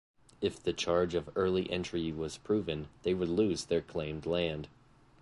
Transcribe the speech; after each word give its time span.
If 0.41 0.59
the 0.59 0.73
charge 0.73 1.13
of 1.13 1.29
early 1.35 1.69
entry 1.69 2.11
was 2.11 2.35
proven, 2.39 2.87
they 3.03 3.13
would 3.13 3.29
lose 3.29 3.65
their 3.65 3.81
claimed 3.83 4.25
land. 4.25 4.67